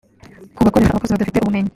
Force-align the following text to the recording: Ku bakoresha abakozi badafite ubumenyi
Ku 0.55 0.59
bakoresha 0.65 0.91
abakozi 0.93 1.13
badafite 1.13 1.37
ubumenyi 1.39 1.69